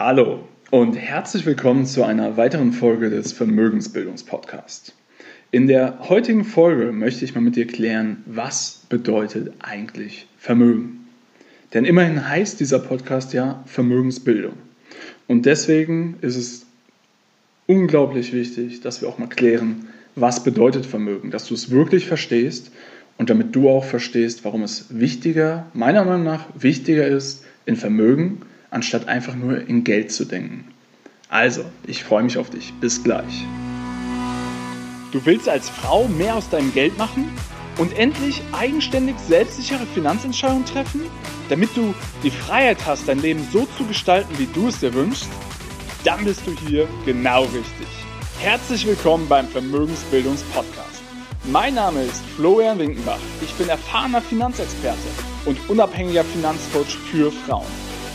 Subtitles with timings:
[0.00, 4.94] Hallo und herzlich willkommen zu einer weiteren Folge des Vermögensbildungspodcasts.
[5.50, 11.06] In der heutigen Folge möchte ich mal mit dir klären, was bedeutet eigentlich Vermögen?
[11.74, 14.54] Denn immerhin heißt dieser Podcast ja Vermögensbildung.
[15.26, 16.64] Und deswegen ist es
[17.66, 22.72] unglaublich wichtig, dass wir auch mal klären, was bedeutet Vermögen, dass du es wirklich verstehst
[23.18, 28.40] und damit du auch verstehst, warum es wichtiger, meiner Meinung nach wichtiger ist, in Vermögen
[28.70, 30.64] anstatt einfach nur in Geld zu denken.
[31.28, 32.72] Also, ich freue mich auf dich.
[32.80, 33.44] Bis gleich.
[35.12, 37.28] Du willst als Frau mehr aus deinem Geld machen
[37.78, 41.02] und endlich eigenständig selbstsichere Finanzentscheidungen treffen,
[41.48, 45.28] damit du die Freiheit hast, dein Leben so zu gestalten, wie du es dir wünschst?
[46.04, 47.88] Dann bist du hier genau richtig.
[48.38, 51.02] Herzlich willkommen beim Vermögensbildungspodcast.
[51.44, 53.18] Mein Name ist Florian Winkenbach.
[53.40, 54.98] Ich bin erfahrener Finanzexperte
[55.44, 57.89] und unabhängiger Finanzcoach für Frauen.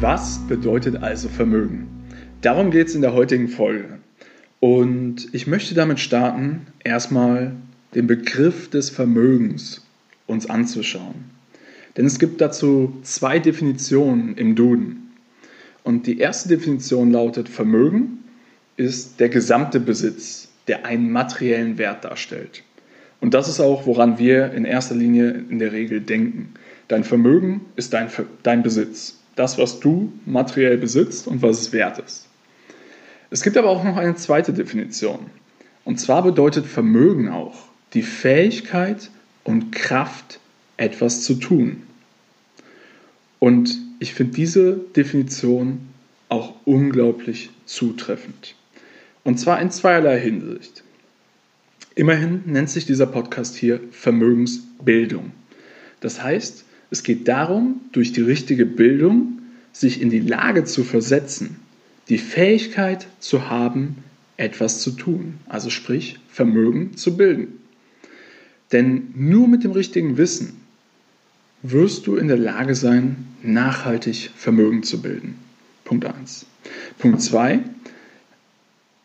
[0.00, 1.86] Was bedeutet also Vermögen?
[2.40, 3.98] Darum geht es in der heutigen Folge.
[4.58, 7.52] Und ich möchte damit starten, erstmal
[7.94, 9.86] den Begriff des Vermögens
[10.26, 11.26] uns anzuschauen.
[11.98, 15.10] Denn es gibt dazu zwei Definitionen im Duden.
[15.84, 18.24] Und die erste Definition lautet, Vermögen
[18.78, 22.62] ist der gesamte Besitz, der einen materiellen Wert darstellt.
[23.20, 26.54] Und das ist auch, woran wir in erster Linie in der Regel denken.
[26.88, 28.08] Dein Vermögen ist dein,
[28.42, 32.28] dein Besitz das, was du materiell besitzt und was es wert ist.
[33.30, 35.30] Es gibt aber auch noch eine zweite Definition.
[35.86, 37.56] Und zwar bedeutet Vermögen auch
[37.94, 39.10] die Fähigkeit
[39.42, 40.40] und Kraft,
[40.76, 41.82] etwas zu tun.
[43.38, 45.88] Und ich finde diese Definition
[46.28, 48.54] auch unglaublich zutreffend.
[49.24, 50.84] Und zwar in zweierlei Hinsicht.
[51.94, 55.32] Immerhin nennt sich dieser Podcast hier Vermögensbildung.
[56.00, 59.38] Das heißt, es geht darum, durch die richtige Bildung
[59.72, 61.56] sich in die Lage zu versetzen,
[62.08, 63.96] die Fähigkeit zu haben,
[64.36, 67.60] etwas zu tun, also sprich Vermögen zu bilden.
[68.72, 70.60] Denn nur mit dem richtigen Wissen
[71.62, 75.36] wirst du in der Lage sein, nachhaltig Vermögen zu bilden.
[75.84, 76.46] Punkt 1.
[76.98, 77.60] Punkt 2.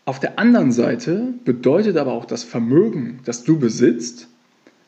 [0.06, 4.28] Auf der anderen Seite bedeutet aber auch das Vermögen, das du besitzt,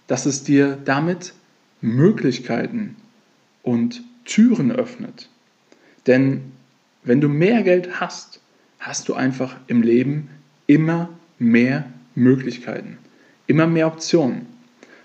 [0.06, 1.34] dass es dir damit
[1.82, 2.96] Möglichkeiten
[3.64, 5.30] und Türen öffnet.
[6.06, 6.52] Denn
[7.04, 8.42] wenn du mehr Geld hast,
[8.80, 10.30] hast du einfach im Leben
[10.68, 11.86] immer mehr
[12.16, 12.98] Möglichkeiten,
[13.48, 14.48] immer mehr Optionen.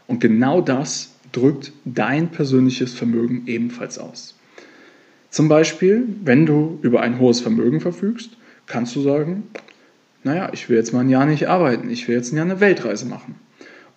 [0.07, 4.39] Und genau das drückt dein persönliches Vermögen ebenfalls aus.
[5.31, 9.45] Zum Beispiel, wenn du über ein hohes Vermögen verfügst, kannst du sagen,
[10.25, 12.61] naja, ich will jetzt mal ein Jahr nicht arbeiten, ich will jetzt ein Jahr eine
[12.61, 13.37] Weltreise machen.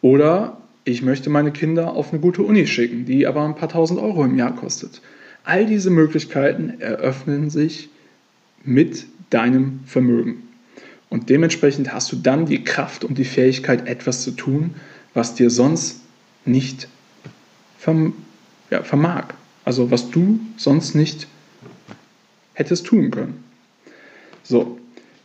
[0.02, 4.00] Oder ich möchte meine Kinder auf eine gute Uni schicken, die aber ein paar tausend
[4.00, 5.02] Euro im Jahr kostet.
[5.44, 7.90] All diese Möglichkeiten eröffnen sich
[8.64, 10.44] mit deinem Vermögen.
[11.10, 14.76] Und dementsprechend hast du dann die Kraft und die Fähigkeit, etwas zu tun,
[15.14, 16.02] was dir sonst
[16.46, 16.88] nicht
[17.80, 18.14] verm
[18.70, 19.26] ja, vermag.
[19.64, 21.28] Also was du sonst nicht
[22.54, 23.44] hättest tun können.
[24.44, 24.80] So,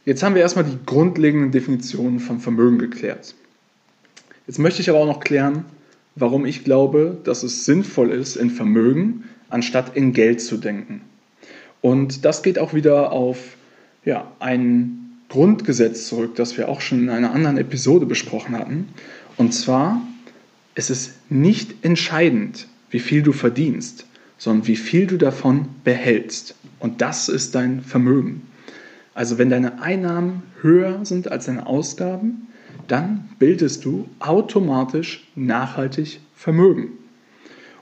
[0.04, 3.34] jetzt haben wir erstmal die grundlegenden Definitionen von Vermögen geklärt.
[4.50, 5.64] Jetzt möchte ich aber auch noch klären,
[6.16, 11.02] warum ich glaube, dass es sinnvoll ist, in Vermögen anstatt in Geld zu denken.
[11.82, 13.38] Und das geht auch wieder auf
[14.04, 18.88] ja, ein Grundgesetz zurück, das wir auch schon in einer anderen Episode besprochen hatten.
[19.36, 20.02] Und zwar,
[20.74, 24.04] es ist nicht entscheidend, wie viel du verdienst,
[24.36, 26.56] sondern wie viel du davon behältst.
[26.80, 28.42] Und das ist dein Vermögen.
[29.14, 32.48] Also wenn deine Einnahmen höher sind als deine Ausgaben,
[32.88, 36.92] dann bildest du automatisch nachhaltig Vermögen.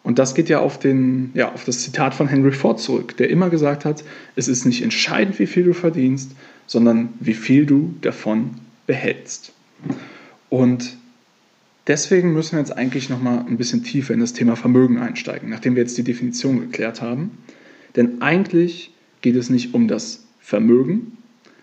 [0.02, 3.28] Und das geht ja auf, den, ja auf das Zitat von Henry Ford zurück, der
[3.28, 4.04] immer gesagt hat,
[4.36, 6.32] es ist nicht entscheidend, wie viel du verdienst,
[6.66, 8.52] sondern wie viel du davon
[8.86, 9.52] behältst.
[10.48, 10.96] Und
[11.86, 15.74] deswegen müssen wir jetzt eigentlich nochmal ein bisschen tiefer in das Thema Vermögen einsteigen, nachdem
[15.74, 17.32] wir jetzt die Definition geklärt haben.
[17.96, 21.18] Denn eigentlich geht es nicht um das Vermögen,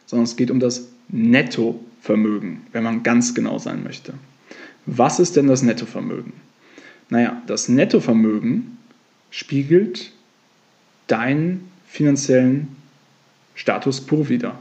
[0.05, 4.13] sondern es geht um das Nettovermögen, wenn man ganz genau sein möchte.
[4.85, 6.33] Was ist denn das Nettovermögen?
[7.09, 8.77] Naja, das Nettovermögen
[9.31, 10.11] spiegelt
[11.07, 12.67] deinen finanziellen
[13.55, 14.57] Status quo wieder.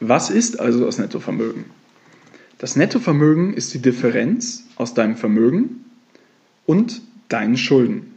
[0.00, 1.64] Was ist also das Nettovermögen?
[2.58, 5.84] Das Nettovermögen ist die Differenz aus deinem Vermögen
[6.66, 8.14] und deinen Schulden.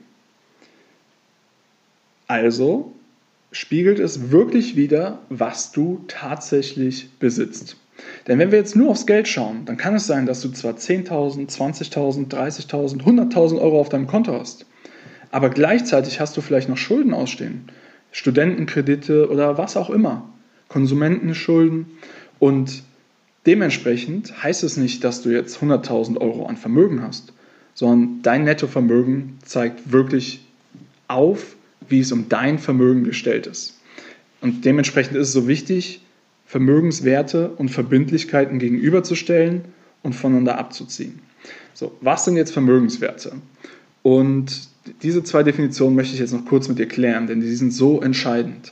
[2.28, 2.94] Also
[3.52, 7.78] spiegelt es wirklich wieder, was du tatsächlich besitzt.
[8.28, 10.74] Denn wenn wir jetzt nur aufs Geld schauen, dann kann es sein, dass du zwar
[10.74, 14.66] 10.000, 20.000, 30.000, 100.000 Euro auf deinem Konto hast,
[15.32, 17.66] aber gleichzeitig hast du vielleicht noch Schulden ausstehen.
[18.12, 20.30] Studentenkredite oder was auch immer.
[20.70, 21.86] Konsumentenschulden.
[22.40, 22.84] Und
[23.46, 27.34] dementsprechend heißt es nicht, dass du jetzt 100.000 Euro an Vermögen hast,
[27.74, 30.42] sondern dein Nettovermögen zeigt wirklich
[31.08, 31.56] auf,
[31.88, 33.80] wie es um dein Vermögen gestellt ist.
[34.42, 36.02] Und dementsprechend ist es so wichtig,
[36.48, 39.66] Vermögenswerte und Verbindlichkeiten gegenüberzustellen
[40.02, 41.20] und voneinander abzuziehen.
[41.74, 43.34] So, was sind jetzt Vermögenswerte?
[44.02, 44.70] Und
[45.04, 48.02] diese zwei Definitionen möchte ich jetzt noch kurz mit dir klären, denn die sind so
[48.02, 48.72] entscheidend.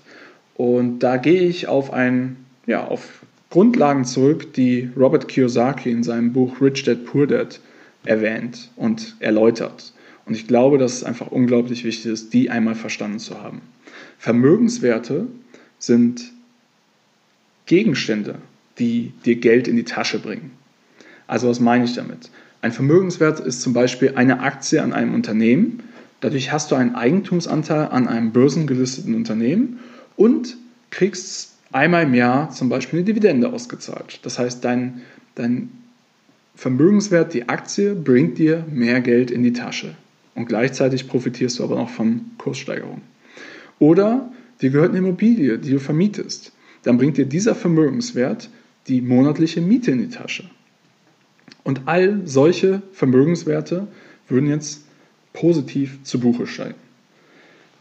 [0.56, 6.32] Und da gehe ich auf, ein, ja, auf Grundlagen zurück, die Robert Kiyosaki in seinem
[6.32, 7.60] Buch Rich Dad Poor Dad
[8.06, 9.94] erwähnt und erläutert.
[10.26, 13.62] Und ich glaube, dass es einfach unglaublich wichtig ist, die einmal verstanden zu haben.
[14.18, 15.28] Vermögenswerte
[15.78, 16.32] sind
[17.66, 18.36] Gegenstände,
[18.80, 20.52] die dir Geld in die Tasche bringen.
[21.28, 22.30] Also was meine ich damit?
[22.62, 25.84] Ein Vermögenswert ist zum Beispiel eine Aktie an einem Unternehmen.
[26.22, 29.80] Dadurch hast du einen Eigentumsanteil an einem börsengelisteten Unternehmen
[30.16, 30.58] und
[30.90, 34.20] kriegst einmal im Jahr zum Beispiel eine Dividende ausgezahlt.
[34.24, 35.02] Das heißt, dein,
[35.36, 35.70] dein
[36.56, 39.96] Vermögenswert, die Aktie, bringt dir mehr Geld in die Tasche.
[40.36, 43.02] Und gleichzeitig profitierst du aber noch von Kurssteigerungen.
[43.80, 46.52] Oder dir gehört eine Immobilie, die du vermietest.
[46.86, 48.50] Dann bringt dir dieser Vermögenswert
[48.88, 50.48] die monatliche Miete in die Tasche.
[51.64, 53.88] Und all solche Vermögenswerte
[54.30, 54.86] würden jetzt
[55.34, 56.76] positiv zu Buche steigen.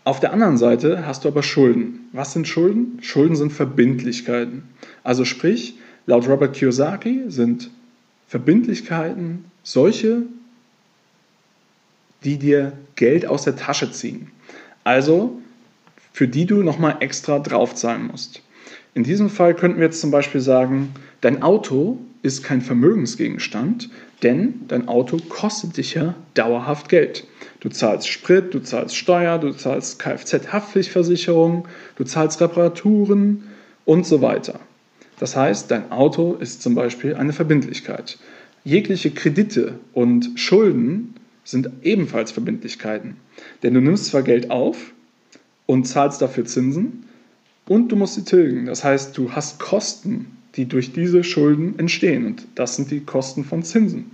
[0.04, 2.08] Auf der anderen Seite hast du aber Schulden.
[2.12, 2.98] Was sind Schulden?
[3.02, 4.62] Schulden sind Verbindlichkeiten.
[5.02, 7.70] Also sprich, laut Robert Kiyosaki sind
[8.26, 10.22] Verbindlichkeiten solche,
[12.24, 14.30] die dir Geld aus der Tasche ziehen.
[14.82, 15.42] Also
[16.14, 18.40] für die du nochmal extra draufzahlen musst.
[18.94, 23.90] In diesem Fall könnten wir jetzt zum Beispiel sagen, dein Auto ist kein Vermögensgegenstand,
[24.22, 27.26] denn dein Auto kostet dich ja dauerhaft Geld.
[27.58, 33.42] Du zahlst Sprit, du zahlst Steuer, du zahlst Kfz-Haftpflichtversicherung, du zahlst Reparaturen
[33.84, 34.60] und so weiter.
[35.18, 38.18] Das heißt, dein Auto ist zum Beispiel eine Verbindlichkeit.
[38.64, 43.16] Jegliche Kredite und Schulden sind ebenfalls Verbindlichkeiten.
[43.62, 44.92] Denn du nimmst zwar Geld auf
[45.66, 47.04] und zahlst dafür Zinsen
[47.66, 48.66] und du musst sie tilgen.
[48.66, 53.44] Das heißt, du hast Kosten, die durch diese Schulden entstehen und das sind die Kosten
[53.44, 54.10] von Zinsen.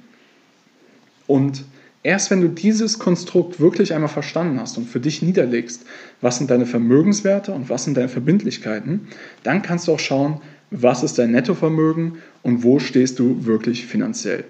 [1.26, 1.64] Und
[2.02, 5.84] Erst wenn du dieses Konstrukt wirklich einmal verstanden hast und für dich niederlegst,
[6.22, 9.08] was sind deine Vermögenswerte und was sind deine Verbindlichkeiten,
[9.42, 14.44] dann kannst du auch schauen, was ist dein Nettovermögen und wo stehst du wirklich finanziell.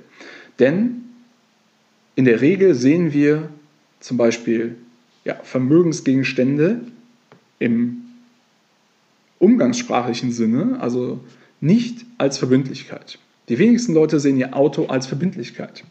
[0.60, 1.02] Denn
[2.14, 3.48] in der Regel sehen wir
[3.98, 4.76] zum Beispiel
[5.24, 6.80] ja, Vermögensgegenstände
[7.58, 7.99] im
[9.40, 11.18] umgangssprachlichen Sinne, also
[11.60, 13.18] nicht als Verbindlichkeit.
[13.48, 15.82] Die wenigsten Leute sehen ihr Auto als Verbindlichkeit.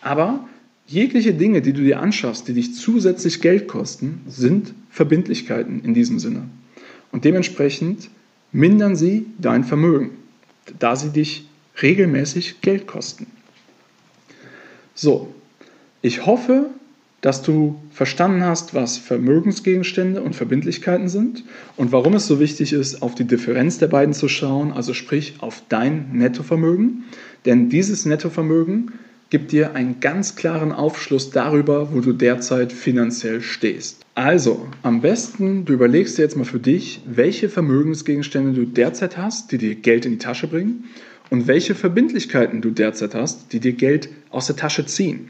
[0.00, 0.44] Aber
[0.88, 6.18] Jegliche Dinge, die du dir anschaffst, die dich zusätzlich Geld kosten, sind Verbindlichkeiten in diesem
[6.18, 6.48] Sinne.
[7.12, 8.08] Und dementsprechend
[8.52, 10.12] mindern sie dein Vermögen,
[10.78, 11.46] da sie dich
[11.82, 13.26] regelmäßig Geld kosten.
[14.94, 15.34] So,
[16.00, 16.70] ich hoffe,
[17.20, 21.44] dass du verstanden hast, was Vermögensgegenstände und Verbindlichkeiten sind
[21.76, 25.34] und warum es so wichtig ist, auf die Differenz der beiden zu schauen, also sprich
[25.40, 27.04] auf dein Nettovermögen.
[27.44, 28.92] Denn dieses Nettovermögen
[29.30, 34.04] gibt dir einen ganz klaren Aufschluss darüber, wo du derzeit finanziell stehst.
[34.14, 39.52] Also, am besten, du überlegst dir jetzt mal für dich, welche Vermögensgegenstände du derzeit hast,
[39.52, 40.84] die dir Geld in die Tasche bringen
[41.30, 45.28] und welche Verbindlichkeiten du derzeit hast, die dir Geld aus der Tasche ziehen.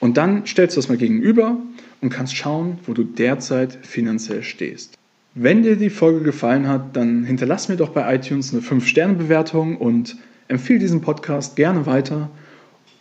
[0.00, 1.56] Und dann stellst du das mal gegenüber
[2.00, 4.94] und kannst schauen, wo du derzeit finanziell stehst.
[5.34, 10.16] Wenn dir die Folge gefallen hat, dann hinterlass mir doch bei iTunes eine 5-Sterne-Bewertung und
[10.48, 12.30] empfehle diesen Podcast gerne weiter.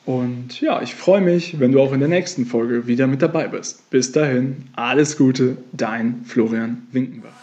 [0.05, 3.47] Und ja, ich freue mich, wenn du auch in der nächsten Folge wieder mit dabei
[3.47, 3.89] bist.
[3.89, 7.33] Bis dahin, alles Gute, dein Florian Winkenbach.